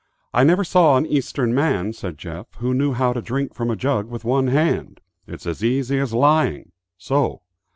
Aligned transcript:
"I 0.33 0.43
never 0.43 0.63
saw 0.63 0.97
an 0.97 1.05
Eastern 1.05 1.53
man," 1.53 1.93
said 1.93 2.17
Jeff, 2.17 2.47
"who 2.55 2.73
knew 2.73 2.93
how 2.93 3.13
to 3.13 3.21
drink 3.21 3.53
from 3.53 3.69
a 3.69 3.75
jug 3.75 4.07
with 4.09 4.25
one 4.25 4.47
hand. 4.47 4.99
It's 5.27 5.45
as 5.45 5.63
easy 5.63 5.99
as 5.99 6.11
lying. 6.11 6.71
So." 6.97 7.43